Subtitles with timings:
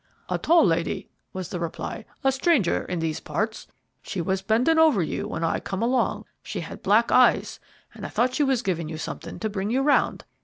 [0.29, 3.67] "A tall lady," was the reply, "a stranger in these parts.
[4.01, 6.25] She was bending over you when I come along.
[6.41, 7.59] She had black eyes,
[7.93, 10.25] and I thought she was giving you something to bring you round.